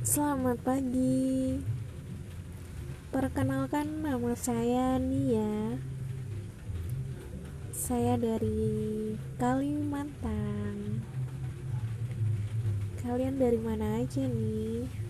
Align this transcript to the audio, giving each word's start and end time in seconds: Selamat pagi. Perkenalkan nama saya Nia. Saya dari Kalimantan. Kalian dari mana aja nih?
Selamat 0.00 0.56
pagi. 0.64 1.60
Perkenalkan 3.12 4.00
nama 4.00 4.32
saya 4.32 4.96
Nia. 4.96 5.76
Saya 7.68 8.16
dari 8.16 9.12
Kalimantan. 9.36 11.04
Kalian 13.04 13.36
dari 13.36 13.60
mana 13.60 14.00
aja 14.00 14.24
nih? 14.24 15.09